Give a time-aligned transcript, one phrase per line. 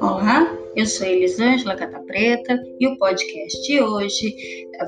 [0.00, 4.34] Olá, eu sou Elisângela Catapreta e o podcast de hoje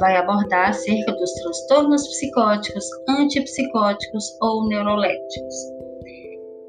[0.00, 5.75] vai abordar acerca dos transtornos psicóticos, antipsicóticos ou neurolépticos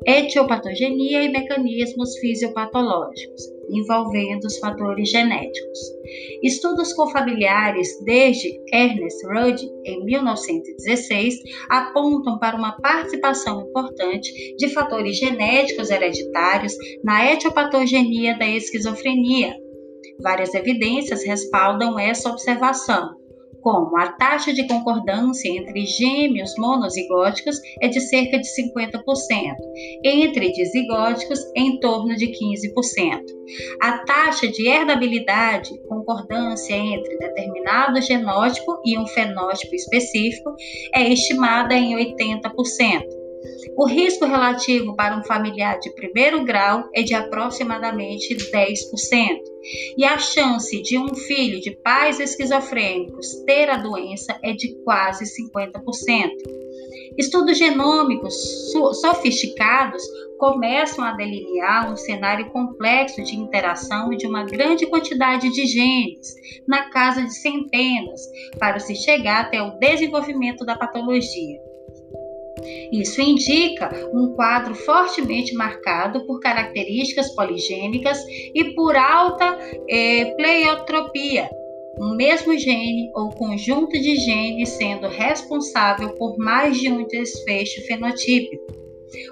[0.07, 5.79] etiopatogenia e mecanismos fisiopatológicos, envolvendo os fatores genéticos.
[6.41, 11.35] Estudos com familiares desde Ernest Rudd, em 1916,
[11.69, 19.53] apontam para uma participação importante de fatores genéticos hereditários na etiopatogenia da esquizofrenia.
[20.21, 23.16] Várias evidências respaldam essa observação
[23.67, 29.03] como a taxa de concordância entre gêmeos monozigóticos é de cerca de 50%,
[30.05, 33.19] entre dizigóticos em torno de 15%.
[33.81, 40.55] A taxa de herdabilidade, concordância entre determinado genótipo e um fenótipo específico,
[40.93, 43.16] é estimada em 80%.
[43.75, 49.39] O risco relativo para um familiar de primeiro grau é de aproximadamente 10%,
[49.97, 55.25] e a chance de um filho de pais esquizofrênicos ter a doença é de quase
[55.25, 56.31] 50%.
[57.17, 58.33] Estudos genômicos
[59.01, 60.03] sofisticados
[60.37, 66.35] começam a delinear um cenário complexo de interação de uma grande quantidade de genes,
[66.67, 68.21] na casa de centenas,
[68.59, 71.66] para se chegar até o desenvolvimento da patologia.
[72.91, 78.19] Isso indica um quadro fortemente marcado por características poligênicas
[78.53, 79.57] e por alta
[79.89, 81.49] eh, pleiotropia,
[81.99, 88.65] um mesmo gene ou conjunto de genes sendo responsável por mais de um desfecho fenotípico.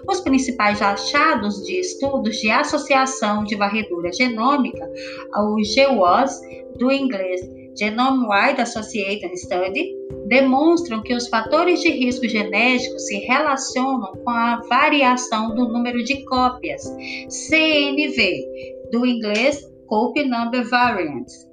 [0.08, 4.90] Os principais achados de estudos de associação de varredura genômica,
[5.36, 6.40] o GWAS,
[6.78, 7.42] do inglês
[7.78, 9.94] Genome-Wide Associated Study,
[10.28, 16.24] demonstram que os fatores de risco genético se relacionam com a variação do número de
[16.26, 16.84] cópias,
[17.30, 18.46] CNV,
[18.92, 21.48] do inglês Copy Number Variants,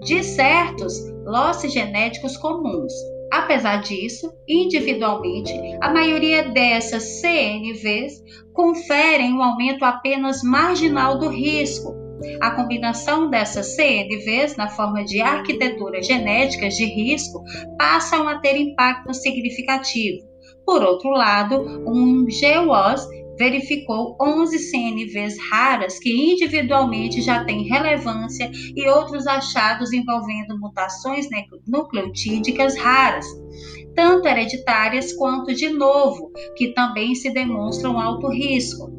[0.00, 2.92] de certos losses genéticos comuns.
[3.32, 11.94] Apesar disso, individualmente, a maioria dessas CNVs conferem um aumento apenas marginal do risco,
[12.40, 17.42] a combinação dessas CNVs na forma de arquiteturas genéticas de risco
[17.78, 20.32] passam a ter impacto significativo.
[20.64, 21.56] Por outro lado,
[21.86, 23.06] um GWAS
[23.38, 31.26] verificou 11 CNVs raras que individualmente já têm relevância e outros achados envolvendo mutações
[31.66, 33.26] nucleotídicas raras,
[33.94, 38.90] tanto hereditárias quanto de novo, que também se demonstram alto risco.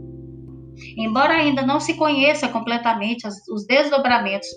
[0.97, 4.49] Embora ainda não se conheça completamente os desdobramentos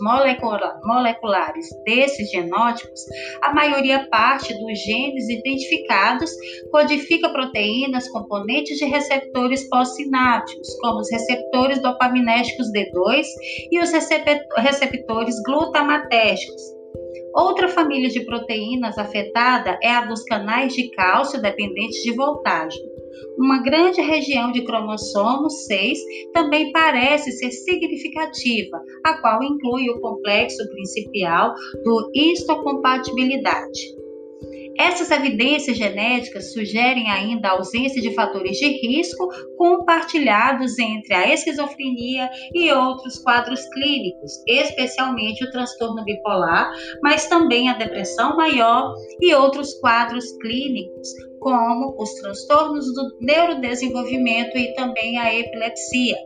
[0.84, 3.00] moleculares desses genótipos,
[3.42, 6.30] a maioria parte dos genes identificados
[6.70, 13.24] codifica proteínas componentes de receptores pós-sinápticos, como os receptores dopaminérgicos D2
[13.70, 16.62] e os receptores glutamatérgicos.
[17.34, 22.95] Outra família de proteínas afetada é a dos canais de cálcio dependentes de voltagem.
[23.38, 25.98] Uma grande região de cromossomo 6
[26.32, 34.05] também parece ser significativa, a qual inclui o complexo principal do histocompatibilidade.
[34.78, 42.28] Essas evidências genéticas sugerem ainda a ausência de fatores de risco compartilhados entre a esquizofrenia
[42.54, 46.70] e outros quadros clínicos, especialmente o transtorno bipolar,
[47.02, 51.08] mas também a depressão maior e outros quadros clínicos,
[51.40, 56.16] como os transtornos do neurodesenvolvimento e também a epilepsia.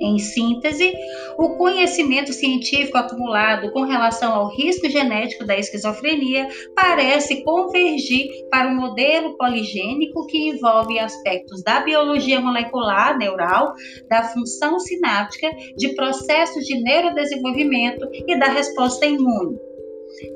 [0.00, 0.92] Em síntese,
[1.36, 8.76] o conhecimento científico acumulado com relação ao risco genético da esquizofrenia parece convergir para um
[8.76, 13.72] modelo poligênico que envolve aspectos da biologia molecular neural,
[14.08, 19.58] da função sináptica, de processos de neurodesenvolvimento e da resposta imune.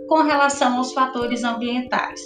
[0.08, 2.20] Com relação aos fatores ambientais,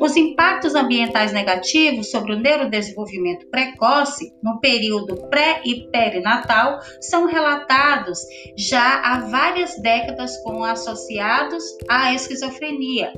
[0.00, 8.20] os impactos ambientais negativos sobre o neurodesenvolvimento precoce no período pré e perinatal são relatados
[8.56, 13.12] já há várias décadas como associados à esquizofrenia,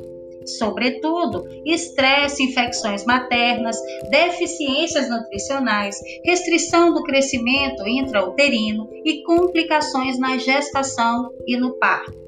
[0.46, 3.76] sobretudo estresse, infecções maternas,
[4.10, 12.21] deficiências nutricionais, restrição do crescimento intrauterino e complicações na gestação e no parto.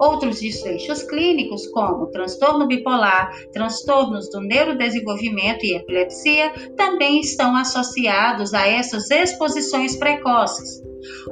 [0.00, 8.66] Outros desfechos clínicos, como transtorno bipolar, transtornos do neurodesenvolvimento e epilepsia, também estão associados a
[8.66, 10.82] essas exposições precoces.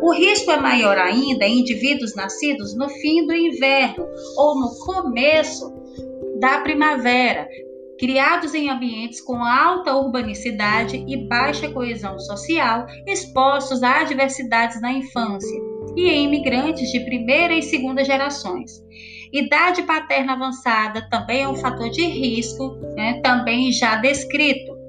[0.03, 4.07] O risco é maior ainda em indivíduos nascidos no fim do inverno
[4.37, 5.73] ou no começo
[6.41, 7.47] da primavera,
[7.99, 15.70] criados em ambientes com alta urbanicidade e baixa coesão social, expostos a adversidades na infância,
[15.97, 18.71] e em imigrantes de primeira e segunda gerações.
[19.33, 24.81] Idade paterna avançada também é um fator de risco, né, também já descrito.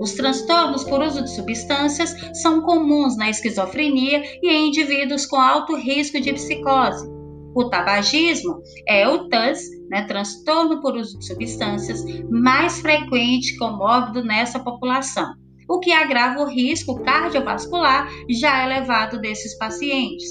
[0.00, 5.76] Os transtornos por uso de substâncias são comuns na esquizofrenia e em indivíduos com alto
[5.76, 7.06] risco de psicose.
[7.54, 9.60] O tabagismo é o TAS,
[9.90, 15.34] né, transtorno por uso de substâncias, mais frequente comórbido nessa população,
[15.68, 20.28] o que agrava o risco cardiovascular já elevado desses pacientes.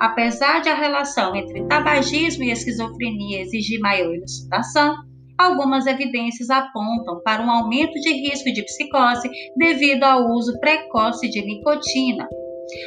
[0.00, 4.96] Apesar de a relação entre tabagismo e esquizofrenia exigir maior elucidação,
[5.38, 11.44] algumas evidências apontam para um aumento de risco de psicose devido ao uso precoce de
[11.44, 12.26] nicotina.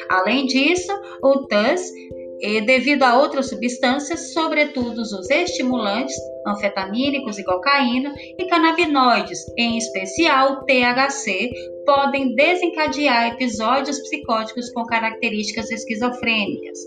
[0.09, 0.91] Além disso,
[1.23, 2.18] o TAS e
[2.65, 6.15] devido a outras substâncias, sobretudo os estimulantes,
[6.47, 11.51] anfetamínicos e cocaína, e canabinoides, em especial THC,
[11.85, 16.79] podem desencadear episódios psicóticos com características esquizofrênicas.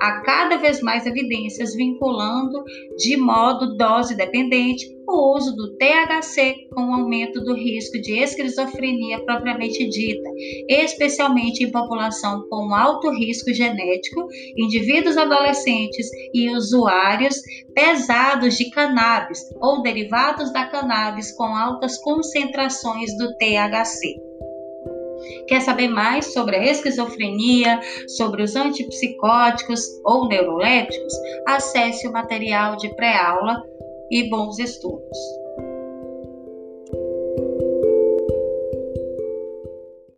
[0.00, 2.62] Há cada vez mais evidências vinculando
[2.96, 9.24] de modo dose dependente o uso do THC com o aumento do risco de esquizofrenia
[9.24, 10.30] propriamente dita,
[10.68, 14.26] especialmente em população com alto risco genético,
[14.56, 17.36] indivíduos adolescentes e usuários
[17.74, 24.32] pesados de cannabis ou derivados da cannabis com altas concentrações do THC.
[25.46, 31.12] Quer saber mais sobre a esquizofrenia, sobre os antipsicóticos ou neurolépticos?
[31.46, 33.62] Acesse o material de pré-aula
[34.10, 35.41] e bons estudos.